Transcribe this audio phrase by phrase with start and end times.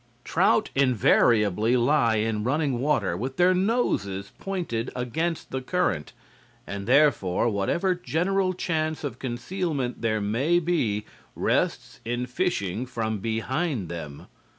[0.23, 6.13] "Trout invariably lie in running water with their noses pointed against the current,
[6.65, 13.89] and therefore whatever general chance of concealment there may be rests in fishing from behind
[13.89, 14.25] them.